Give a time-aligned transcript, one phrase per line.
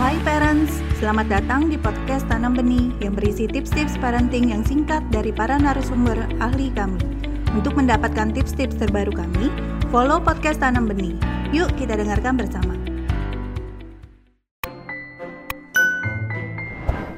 [0.00, 5.36] Hai parents, selamat datang di podcast Tanam Benih yang berisi tips-tips parenting yang singkat dari
[5.36, 6.96] para narasumber ahli kami.
[7.52, 9.52] Untuk mendapatkan tips-tips terbaru kami,
[9.92, 11.12] follow podcast Tanam Benih.
[11.52, 12.72] Yuk kita dengarkan bersama.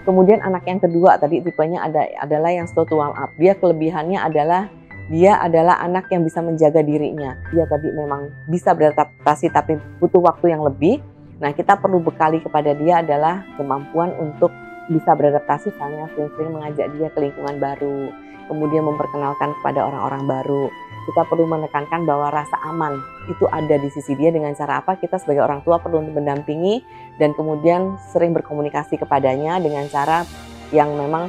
[0.02, 3.30] Kemudian anak yang kedua tadi tipenya ada adalah yang slow to warm up.
[3.38, 4.66] Dia kelebihannya adalah
[5.12, 7.36] dia adalah anak yang bisa menjaga dirinya.
[7.52, 11.13] Dia tadi memang bisa beradaptasi tapi butuh waktu yang lebih.
[11.44, 14.48] Nah, kita perlu bekali kepada dia adalah kemampuan untuk
[14.88, 18.08] bisa beradaptasi, misalnya sering-sering mengajak dia ke lingkungan baru,
[18.48, 20.72] kemudian memperkenalkan kepada orang-orang baru.
[21.04, 22.96] Kita perlu menekankan bahwa rasa aman
[23.28, 24.96] itu ada di sisi dia dengan cara apa?
[24.96, 26.80] Kita sebagai orang tua perlu mendampingi
[27.20, 30.24] dan kemudian sering berkomunikasi kepadanya dengan cara
[30.72, 31.28] yang memang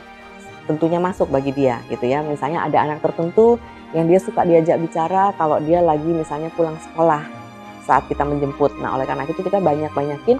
[0.64, 2.24] tentunya masuk bagi dia gitu ya.
[2.24, 3.60] Misalnya ada anak tertentu
[3.92, 7.45] yang dia suka diajak bicara kalau dia lagi misalnya pulang sekolah
[7.86, 8.74] saat kita menjemput.
[8.82, 10.38] Nah, oleh karena itu kita banyak-banyakin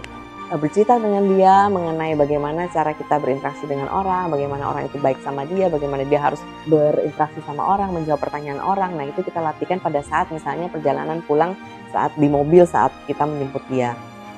[0.50, 5.22] eh, bercerita dengan dia mengenai bagaimana cara kita berinteraksi dengan orang, bagaimana orang itu baik
[5.22, 8.98] sama dia, bagaimana dia harus berinteraksi sama orang, menjawab pertanyaan orang.
[8.98, 11.54] Nah, itu kita latihkan pada saat misalnya perjalanan pulang
[11.94, 13.94] saat di mobil saat kita menjemput dia.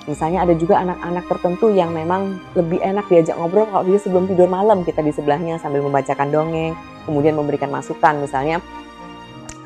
[0.07, 4.47] Misalnya ada juga anak-anak tertentu yang memang lebih enak diajak ngobrol kalau dia sebelum tidur
[4.47, 8.63] malam kita di sebelahnya sambil membacakan dongeng, kemudian memberikan masukan misalnya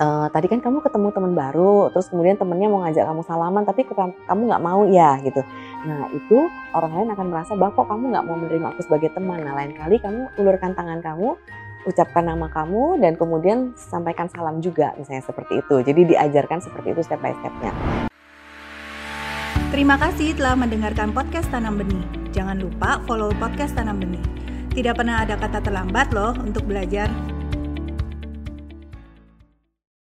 [0.01, 3.85] e, tadi kan kamu ketemu teman baru, terus kemudian temennya mau ngajak kamu salaman, tapi
[4.25, 5.45] kamu nggak mau ya gitu.
[5.85, 9.45] Nah itu orang lain akan merasa bahwa kok kamu nggak mau menerima aku sebagai teman.
[9.45, 11.37] Nah lain kali kamu ulurkan tangan kamu,
[11.85, 15.75] ucapkan nama kamu, dan kemudian sampaikan salam juga misalnya seperti itu.
[15.85, 17.71] Jadi diajarkan seperti itu step by stepnya.
[19.71, 22.03] Terima kasih telah mendengarkan podcast Tanam Benih.
[22.35, 24.19] Jangan lupa follow podcast Tanam Benih.
[24.71, 27.07] Tidak pernah ada kata terlambat loh untuk belajar.